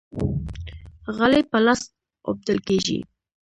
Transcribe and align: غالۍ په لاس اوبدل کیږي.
غالۍ 1.15 1.41
په 1.51 1.57
لاس 1.65 1.81
اوبدل 2.27 2.57
کیږي. 2.67 2.99